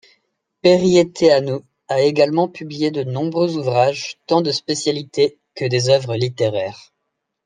Periețeanu 0.63 1.59
a 1.87 1.99
également 2.01 2.47
publié 2.49 2.89
de 2.89 3.03
nombreux 3.03 3.55
ouvrages, 3.57 4.17
tant 4.25 4.41
de 4.41 4.49
spécialité, 4.49 5.37
que 5.53 5.65
des 5.65 5.89
œuvres 5.89 6.15
littéraires. 6.15 6.91